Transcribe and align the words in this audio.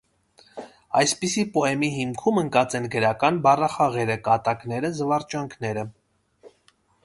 Այսպիսի 1.01 1.43
պոեմի 1.57 1.89
հիմքում 1.97 2.41
ընկած 2.43 2.75
են 2.81 2.89
գրական 2.97 3.39
բառախաղերը, 3.45 4.19
կատակները, 4.31 4.93
զվարճանքները։ 5.03 5.89